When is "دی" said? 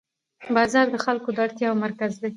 2.21-2.29